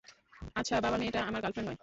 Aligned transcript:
আচ্ছা, 0.55 0.73
বাবা, 0.81 0.97
মেয়েটা 0.97 1.19
আমার 1.23 1.41
গার্লফ্রেন্ড 1.41 1.67
নয়! 1.69 1.79